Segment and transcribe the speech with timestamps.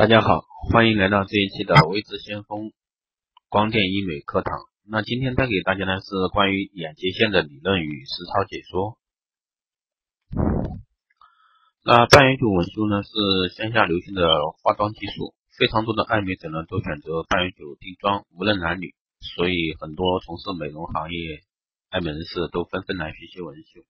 [0.00, 2.72] 大家好，欢迎来到这一期的微智先锋
[3.50, 4.56] 光电医美课堂。
[4.88, 8.96] 那今天带给大家呢是关于眼结线的理论与实操解说。
[11.84, 14.24] 那半永久纹绣呢是线下流行的
[14.62, 21.42] 化妆技术，非常多的爱美者呢都选择半永久定妆，无论男女，所以很多从事美容行业
[21.90, 23.84] 爱美人士都纷纷来学习纹绣。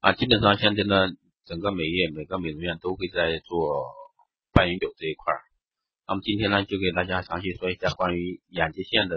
[0.00, 1.08] 啊，基本上现在呢，
[1.46, 3.96] 整个美业每个美容院都会在做。
[4.58, 5.40] 半永久这一块儿，
[6.08, 9.14] 那么今天呢，就给大家详细说一下关于眼结线的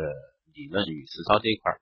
[0.53, 1.81] 理论与实操这一块儿。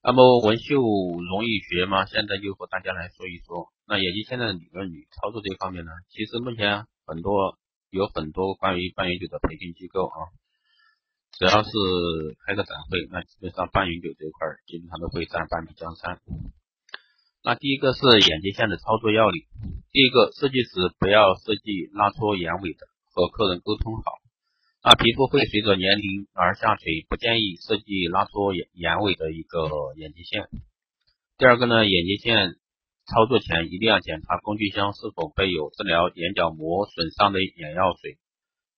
[0.00, 2.06] 那么纹绣容易学吗？
[2.06, 3.72] 现在就和大家来说一说。
[3.84, 7.58] 那眼结线的理论与操作这一方面呢，其实目前很多
[7.90, 10.30] 有很多关于半永久的培训机构啊，
[11.32, 11.70] 只要是
[12.46, 16.20] 开个展会，那基本上半永久这一块儿基本上都会占半壁江山。
[17.42, 19.42] 那第一个是眼睛线的操作要领。
[19.92, 24.02] 第一个，设计时不要设计拉搓眼尾的，和客人沟通好。
[24.84, 30.48] 那皮肤会随着年龄而下垂，不建议设计拉搓眼眼尾的一个眼结线。
[31.38, 32.56] 第二个呢，眼结线
[33.06, 38.18] 操作前一定要检查工具箱是否备有治疗眼角膜损伤的眼药水。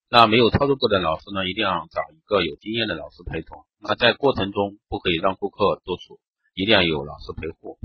[0.09, 3.65] 那没有操作过的老师呢，一定要找一个有经验的老师陪同。
[3.79, 6.19] 那在过程中不可以让顾客做错，
[6.55, 7.77] 一定要有老师陪护。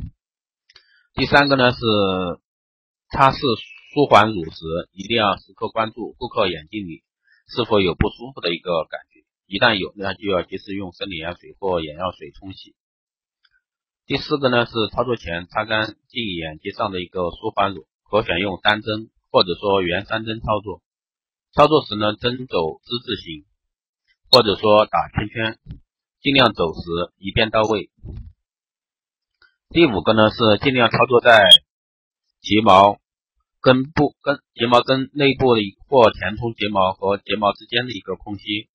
[1.15, 1.79] 第三个呢是
[3.15, 3.39] 擦拭
[3.95, 7.05] 舒缓乳时，一定要时刻关注顾客眼睛里
[7.47, 12.75] 是否有不舒服的一个感觉，一旦有，那就要及时用生理盐水或眼药水冲洗。
[14.05, 20.83] 第四个呢是操作前擦干净眼睛上的一个舒缓乳，可选用单针或者说圆三针操作。
[21.53, 23.47] 操作时呢针走之字形，
[24.29, 25.61] 或者说打圈圈，
[26.21, 26.81] 尽量走时
[27.19, 27.93] 一遍到位。
[29.69, 31.39] 第五个呢是尽量操作在
[32.41, 32.99] 睫毛
[33.65, 38.69] 根部、根睫毛根内部的或填充睫毛和睫毛之间的一个空隙。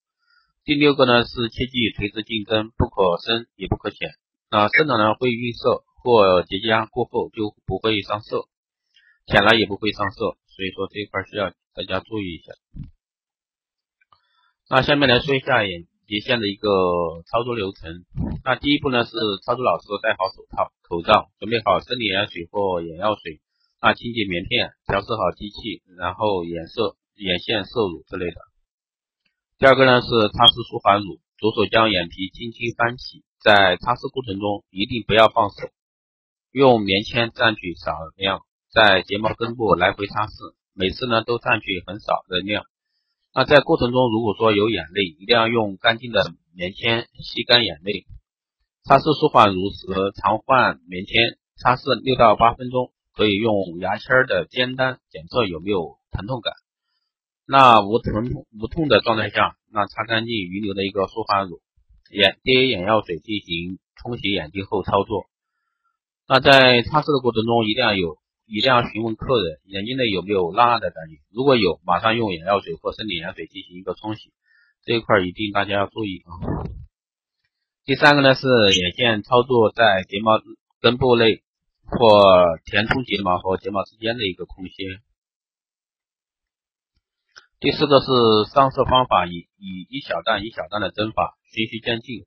[0.66, 4.10] 第六个呢是切记垂直进针，不可深也不可浅。
[4.50, 8.48] 那深了呢会晕色，或结痂过后就不会上色，
[9.28, 12.54] 浅了也不会上色，所以说这一块需要大家注意一下。
[14.72, 16.68] 那下面来说一下眼睫线的一个
[17.30, 18.06] 操作流程。
[18.44, 19.12] 那第一步呢是
[19.46, 20.74] 操作老师戴好手套。
[20.82, 23.40] 口罩，准备好生理盐水或眼药水，
[23.80, 28.36] 啊，清洁棉片，调试好机器，然后眼色、眼线摄乳之类的。
[29.58, 35.72] 第二个呢是擦拭舒缓乳，左手将眼皮轻轻翻起，在擦拭过程中一定不要放手，
[36.52, 42.66] 用棉签蘸取少量，在睫毛根部来回擦拭，每次呢都蘸取很少的量。
[43.34, 48.08] 那在过程中如果说有眼泪，一定要用干净的棉签吸干眼泪。
[48.84, 56.54] 擦拭舒缓乳时，常换棉签，擦拭六到八分钟，可以用牙签的尖端检测有没有疼痛感。
[57.46, 61.60] 那无疼痛无痛的状态下，那擦干净余留的一个舒缓乳，
[62.10, 65.26] 眼滴眼药水进行冲洗眼睛后操作。
[66.30, 68.16] 那在擦拭的过程中，一定要有，
[68.46, 74.32] 一定要询问客人眼睛内有没有辣辣的感觉，如果有，马上用眼药水或生理盐水进行一个冲洗。
[74.86, 76.64] 这一块一定大家要注意啊。
[77.84, 80.40] 第三个呢是眼线操作在睫毛
[80.80, 81.42] 根部内
[81.90, 84.72] 或填充睫毛和睫毛之间的一个空隙。
[87.60, 88.08] 第四个是
[88.54, 92.26] 上色方法，以以一小段一小段的针法循序渐进。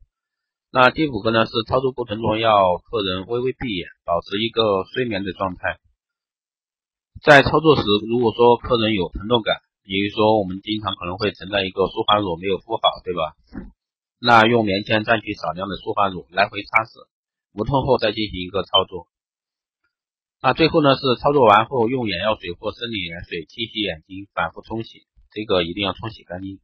[0.71, 5.79] 那第五个呢是操作过程中要客人微微闭眼，保持一个睡眠的状态。
[7.23, 13.37] 在操作时，如果说客人有疼痛感，比如说我们经常可能会存在一个舒缓乳没有敷好，对吧？
[14.19, 17.06] 那用棉签蘸取少量的舒缓乳来回擦拭，
[17.53, 19.12] 无痛后再进行一个操作。
[20.45, 26.59] 那最后呢是操作完后用眼药水或生理盐水清洗眼睛，反复冲洗，这个一定要冲洗干净。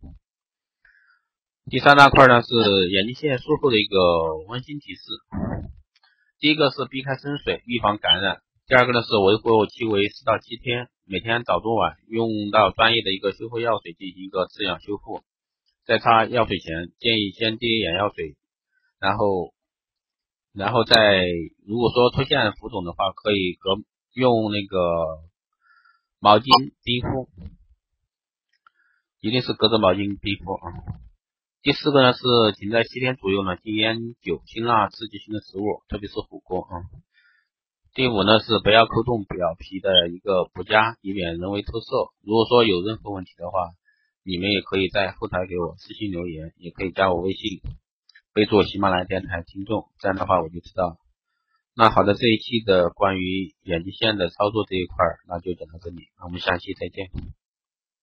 [1.71, 3.97] 第三大块呢是眼睛线术后的一个
[4.49, 5.03] 温馨提示。
[6.41, 15.23] 第一个是避开深水，预防感染；第二个呢是维护期为四到七天，每天早中晚用到专业的一个修复药水进行一个滋养修复。
[15.87, 18.37] 在擦药水前，建议先滴眼药水，
[18.99, 19.55] 然后，
[20.53, 20.97] 然后再
[21.67, 23.77] 如果说出现浮肿的话，可以隔
[24.15, 24.79] 用那个
[26.19, 27.29] 毛巾冰敷，
[29.21, 30.73] 一定是隔着毛巾冰敷啊。
[31.63, 32.23] 第四个呢是
[32.57, 36.87] 停在七天左右呢，禁烟酒、辛辣刺激性的食物，特别是火锅啊。
[37.95, 42.11] 第五呢是不要抠动表皮的一个补痂，以免人为脱色。
[42.23, 43.59] 如果说有任何问题的话，
[44.25, 47.61] 你们也可以在后台给我私信留言，也可以加我微信，
[48.39, 50.97] 备注喜马拉雅电台听众，这样的话我就知道。
[51.75, 54.95] 那好的，这一期的关于眼睛线的操作这一块，
[55.27, 57.11] 那就讲到这里，那我们下期再见。